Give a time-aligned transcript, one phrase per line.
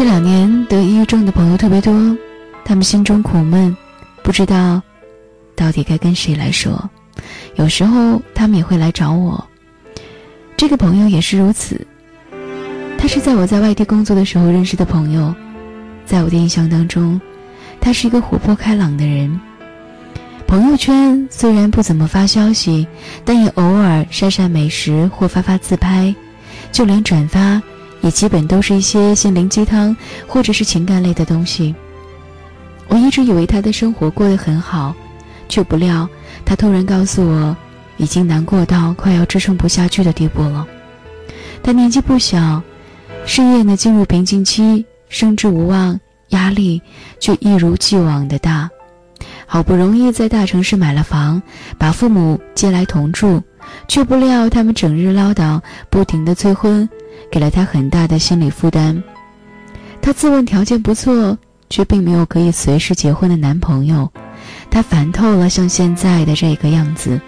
[0.00, 1.92] 这两年得抑郁症的朋友特别多，
[2.64, 3.76] 他们心中苦闷，
[4.22, 4.80] 不知道
[5.54, 6.88] 到底该跟谁来说。
[7.56, 9.46] 有时候他们也会来找我。
[10.56, 11.86] 这个朋友也是如此，
[12.96, 15.34] 他是在我在外地工作的时候认识的朋友，
[16.06, 17.20] 在我的印象当中，
[17.78, 19.38] 他是一个活泼开朗的人。
[20.46, 22.88] 朋友圈虽然不怎么发消息，
[23.22, 26.14] 但也偶尔晒晒美食或发发自拍，
[26.72, 27.60] 就连转发
[28.00, 29.96] 也基本都是一些心灵鸡汤
[30.26, 31.74] 或者是情感类的东西。
[32.88, 34.94] 我一直以为他的生活过得很好，
[35.48, 36.08] 却不料
[36.44, 37.56] 他突然告诉我，
[37.98, 40.66] 已经难过到快要支撑不下去的地步了。
[41.62, 42.62] 他年纪不小，
[43.26, 46.80] 事业呢进入瓶颈期，升职无望，压力
[47.20, 48.68] 却一如既往的大。
[49.46, 51.42] 好不容易在大城市买了房，
[51.76, 53.42] 把父母接来同住，
[53.88, 55.60] 却不料他们整日唠叨，
[55.90, 56.88] 不停的催婚，
[57.30, 59.02] 给了他很大的心理负担。
[60.02, 61.36] 他自问条件不错，
[61.68, 64.10] 却并没有可以随时结婚的男朋友。
[64.70, 67.20] 他烦透了像现在的这个样子，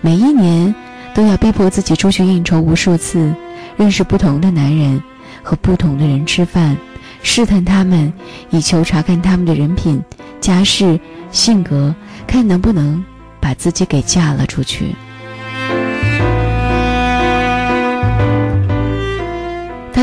[0.00, 0.74] 每一年
[1.14, 3.34] 都要逼迫自己出去应酬无数次，
[3.76, 5.02] 认识不同的男人，
[5.42, 6.76] 和不同的人吃饭，
[7.22, 8.12] 试探他们，
[8.50, 10.02] 以求查看他们的人品、
[10.40, 11.00] 家世。
[11.30, 11.92] 性格，
[12.28, 13.04] 看能不能
[13.40, 14.94] 把自己给嫁了出去。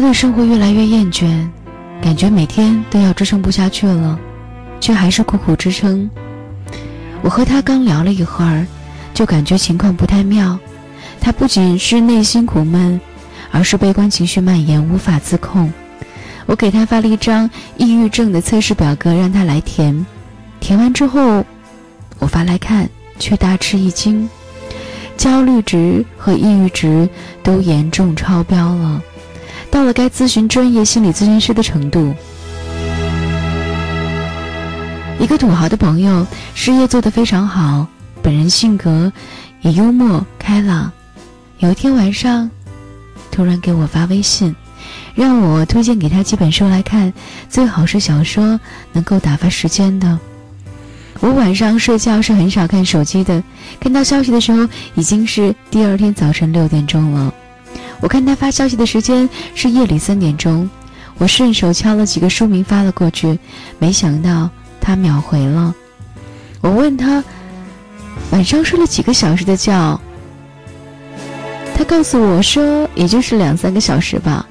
[0.01, 1.47] 他对生活越来越厌倦，
[2.01, 4.19] 感觉每天都要支撑不下去了，
[4.79, 6.09] 却还是苦苦支撑。
[7.21, 8.65] 我和他刚聊了一会儿，
[9.13, 10.57] 就感觉情况不太妙。
[11.19, 12.99] 他不仅是内心苦闷，
[13.51, 15.71] 而是悲观情绪蔓延，无法自控。
[16.47, 20.03] 我给他发了一张抑郁症的测试表格，让他来填。
[20.59, 21.45] 填完之后，
[22.17, 24.27] 我发来看，却大吃一惊，
[25.15, 27.07] 焦虑值和抑郁值
[27.43, 28.99] 都严重超标了，
[29.71, 32.13] 到了该咨询专业心理咨询师的程度。
[35.17, 37.87] 一个土豪的朋友，事业做得非常好，
[38.21, 39.11] 本人性格
[39.61, 40.91] 也幽默开朗。
[41.59, 42.49] 有一天晚上，
[43.31, 44.55] 突然给我发微信，
[45.15, 47.13] 让我推荐给他几本书来看，
[47.47, 48.59] 最好是小说，
[48.91, 50.19] 能够打发时间的。
[51.19, 53.43] 我晚上睡觉是很少看手机的，
[53.79, 57.31] 看到消息的时候已经是第二天早晨六点钟了。
[58.01, 60.69] 我看他发消息的时间是夜里三点钟，
[61.17, 63.39] 我顺手敲了几个书名发了过去，
[63.79, 65.73] 没想到他秒回了。
[66.61, 67.23] 我问他
[68.31, 69.99] 晚上睡了几个小时的觉，
[71.75, 74.45] 他告诉我说也就是两三个小时吧。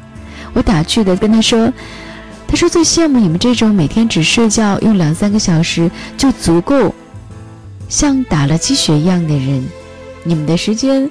[0.53, 1.72] 我打趣的跟他说。
[2.53, 6.93] 他说：“最羡慕你们这种每天只睡觉用两三个小时就足够，
[7.89, 9.65] 像打了鸡血一样的人，
[10.25, 11.09] 你们的时间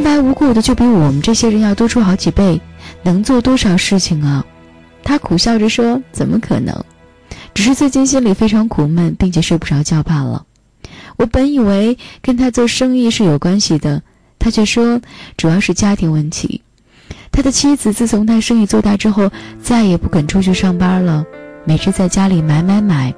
[0.00, 2.58] 平白无故的就比我们这些人要多出好几倍，
[3.02, 4.42] 能做多少事情啊？”
[5.04, 6.74] 他苦笑着说：“怎么可能？
[7.52, 10.46] 只是最近心里非常苦闷，并且睡不着觉罢了。”
[11.18, 14.02] 我本以为跟他做生意是有关系的，
[14.38, 14.98] 他却说
[15.36, 16.62] 主要是家庭问题。
[17.30, 19.30] 他的妻子自从他生意做大之后，
[19.62, 21.26] 再也不肯出去上班了，
[21.66, 23.14] 每日在家里买买买。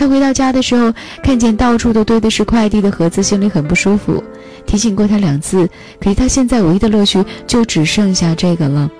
[0.00, 0.90] 他回到家的时候，
[1.22, 4.24] 看见到处都堆的是快递的盒子，心里很不舒服。
[4.64, 5.68] 提醒过他两次，
[6.00, 8.90] 可是他现在唯一的乐趣就只剩下这个了，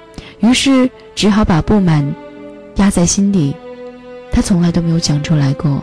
[0.41, 2.15] 于是只好把不满
[2.75, 3.57] 压在心底。
[4.31, 5.83] 他从来都没有讲出来过。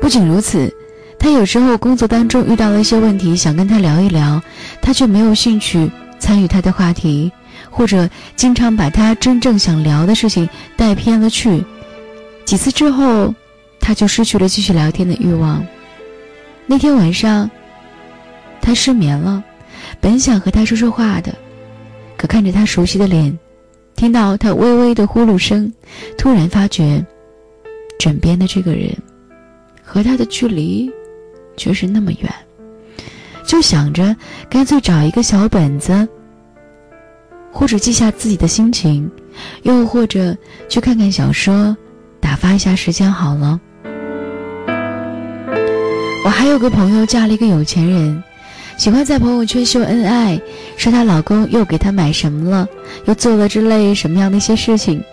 [0.00, 0.74] 不仅如此。
[1.18, 4.40] 他有时候工作当中遇到了一些问题，想跟他聊一聊，
[4.80, 7.30] 他却没有兴趣参与他的话题，
[7.70, 10.48] 或者经常把他真正想聊的事情
[10.78, 11.62] 带偏了去。
[12.44, 13.34] 几次之后，
[13.80, 15.64] 他就失去了继续聊天的欲望。
[16.66, 17.50] 那天晚上，
[18.60, 19.42] 他失眠了，
[20.00, 21.34] 本想和他说说话的，
[22.16, 23.38] 可看着他熟悉的脸，
[23.96, 25.72] 听到他微微的呼噜声，
[26.18, 27.04] 突然发觉，
[27.98, 28.96] 枕边的这个人，
[29.82, 30.90] 和他的距离。
[31.56, 32.28] 却是那么远，
[33.46, 34.16] 就想着
[34.50, 36.08] 干脆找一个小本子，
[37.52, 39.08] 或者记下自己的心情，
[39.62, 40.36] 又或者
[40.68, 41.76] 去看看小说，
[42.24, 43.60] 打发一下时间好了。
[46.24, 48.24] 我还有个朋友嫁了一个有钱人，
[48.78, 50.40] 喜欢在朋友圈秀恩爱，
[50.78, 52.66] 说她老公又给她买什么了，
[53.04, 55.04] 又做了之类什么样的一些事情。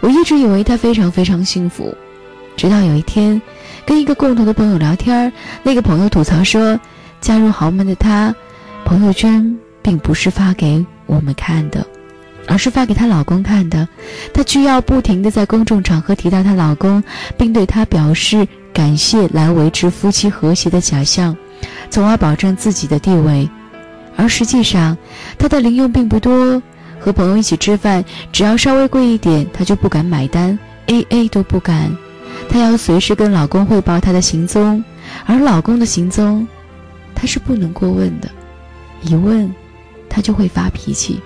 [0.00, 1.94] 我一直以为她非常非常幸福，
[2.58, 3.40] 直到有一天。
[3.86, 5.32] 跟一个共同的朋友聊天
[5.62, 6.78] 那个朋友吐槽说，
[7.22, 8.34] 嫁入豪门的她，
[8.84, 11.86] 朋友圈并不是发给我们看的，
[12.46, 13.86] 而是发给她老公看的。
[14.32, 17.02] 她需要不停的在公众场合提到她老公，
[17.36, 21.36] 并对他表示感谢，来维持夫妻和谐的假象，
[21.90, 23.48] 从而保证自己的地位。
[24.16, 24.96] 而实际上，
[25.38, 26.62] 她的零用并不多，
[27.00, 31.96] 和朋友一起吃饭，只要稍微贵一点，她就不敢买单，A A 都不敢。
[32.48, 34.84] 她要随时跟老公汇报她的行踪，
[35.26, 36.46] 而老公的行踪，
[37.14, 38.28] 她是不能过问的，
[39.02, 39.52] 一问，
[40.08, 41.20] 她就会发脾气。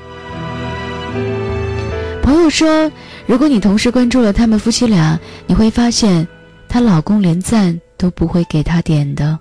[2.28, 2.92] 朋友说，
[3.24, 6.28] 如果你同时关注了他们夫妻俩，你会发现，
[6.68, 9.38] 她老公连赞都不会给她点的。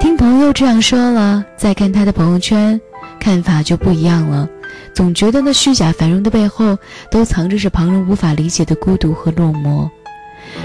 [0.00, 2.80] 听朋友这样说了，再看他的朋友圈，
[3.20, 4.48] 看法就不一样了。
[4.94, 6.78] 总觉得那虚假繁荣的背后，
[7.10, 9.90] 都藏着是旁人无法理解的孤独和落寞。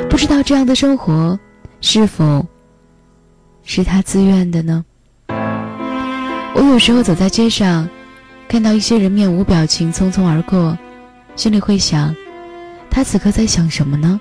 [0.09, 1.37] 不知道这样的生活，
[1.81, 2.45] 是否
[3.65, 4.85] 是他自愿的呢？
[5.27, 7.89] 我有时候走在街上，
[8.47, 10.77] 看到一些人面无表情匆匆而过，
[11.35, 12.15] 心里会想，
[12.89, 14.19] 他此刻在想什么呢？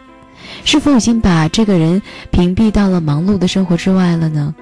[0.64, 4.54] 是否已经把这个人屏蔽到了忙碌的生活之外了呢？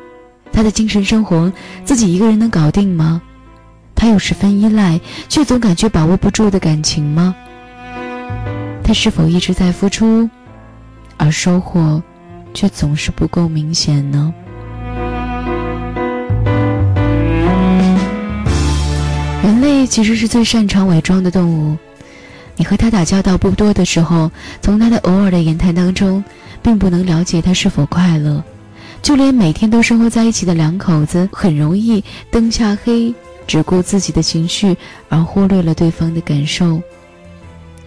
[0.53, 1.51] 他的精神生活
[1.85, 3.23] 自己一个人能搞定吗？
[3.95, 7.35] 他有十分依赖却总感觉把握不住的感情吗？
[8.85, 10.29] 他是否一直在付出，
[11.17, 12.03] 而收获
[12.53, 14.35] 却总是不够明显呢？
[19.43, 21.77] 人类其实是最擅长伪装的动物。
[22.55, 24.31] 你和他打交道不多的时候，
[24.61, 26.23] 从他的偶尔的言谈当中，
[26.63, 28.45] 并不能了解他是否快乐。
[29.03, 33.13] 就连每天都生活在一起的两口子，很容易灯下黑，
[33.49, 34.77] 只顾自己的情绪，
[35.09, 36.81] 而忽略了对方的感受。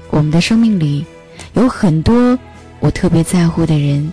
[0.10, 1.06] 我们的生命里
[1.54, 2.38] 有很多
[2.82, 4.12] 我特别在乎的人，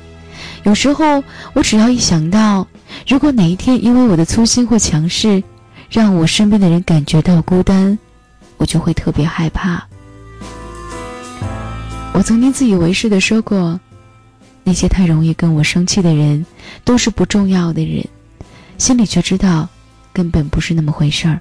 [0.62, 1.25] 有时候
[1.55, 2.69] 我只要一想到，
[3.09, 5.43] 如果哪一天因为我的粗心或强势，
[5.93, 7.99] 让我身边的人感觉到孤单，
[8.56, 9.87] 我就会特别害怕。
[12.15, 13.79] 我曾经自以为是的说过。
[14.65, 16.47] 那些太容易跟我生气的人，
[16.83, 18.06] 都是不重要的人，
[18.79, 19.69] 心里却知道，
[20.15, 21.39] 根本不是那么回事儿。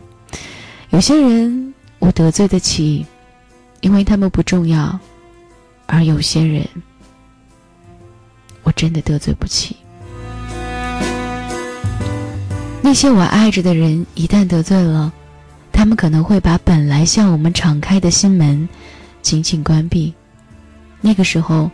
[0.89, 3.05] 有些人我得罪得起，
[3.79, 4.99] 因为他们不重要；
[5.85, 6.67] 而有些人，
[8.63, 9.77] 我真的得罪不起。
[12.81, 15.11] 那些我爱着的人，一旦得罪了，
[15.71, 18.67] 他们可能会把本来向我们敞开的心门
[19.21, 20.13] 紧紧关闭。
[21.01, 21.69] 那个时候。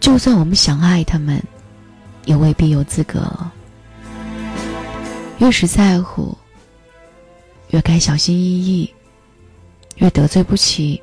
[0.00, 1.42] 就算我们想爱他们，
[2.24, 3.52] 也未必有资格了。
[5.38, 6.36] 越是在乎，
[7.70, 8.88] 越该小心翼翼；
[9.96, 11.00] 越得罪不起，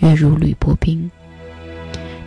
[0.00, 1.08] 越如履薄冰。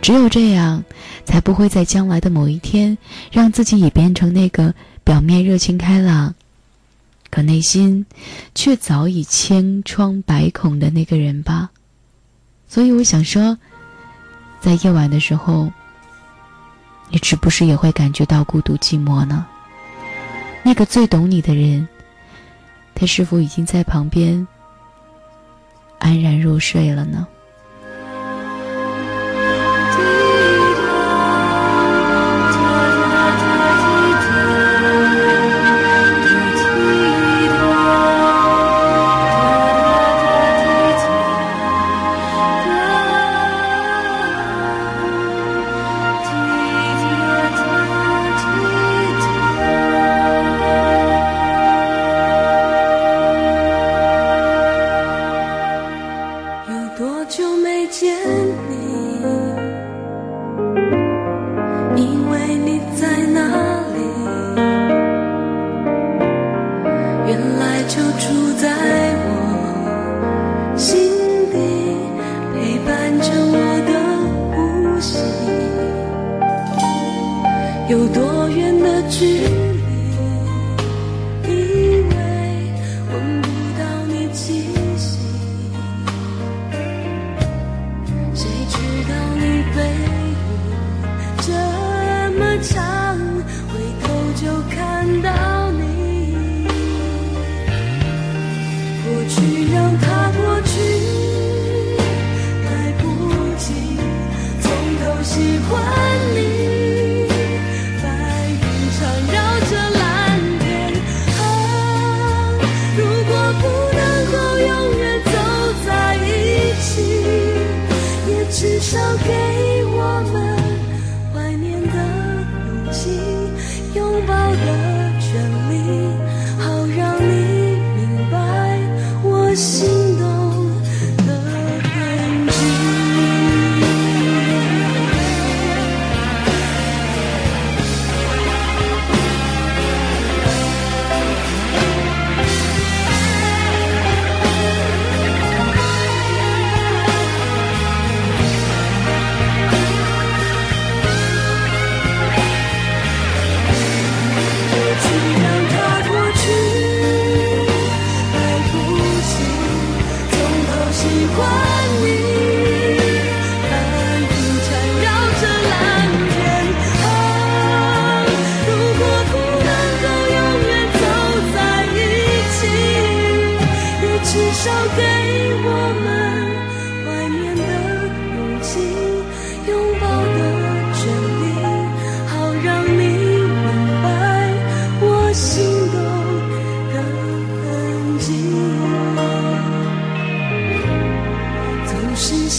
[0.00, 0.82] 只有这样，
[1.26, 2.96] 才不会在将来的某一天，
[3.30, 4.74] 让自己也变成那个
[5.06, 6.34] 表面热情开朗，
[7.30, 8.04] 可内心
[8.56, 11.70] 却早已千疮百孔的那个人吧。
[12.66, 13.56] 所以，我想说。
[14.58, 15.70] 在夜晚的时候，
[17.08, 19.46] 你是不是也会感觉到孤独寂寞呢？
[20.64, 21.86] 那个最懂你的人，
[22.92, 24.44] 他是否已经在旁边
[26.00, 27.28] 安然入睡了呢？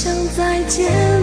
[0.07, 1.16] 想再见。